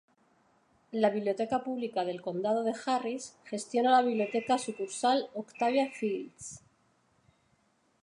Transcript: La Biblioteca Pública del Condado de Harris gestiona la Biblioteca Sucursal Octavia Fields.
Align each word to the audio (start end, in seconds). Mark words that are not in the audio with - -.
La 0.93 1.11
Biblioteca 1.15 1.59
Pública 1.63 2.03
del 2.03 2.23
Condado 2.23 2.63
de 2.63 2.73
Harris 2.95 3.37
gestiona 3.45 3.91
la 3.91 4.01
Biblioteca 4.01 4.57
Sucursal 4.57 5.29
Octavia 5.35 5.91
Fields. 5.91 6.53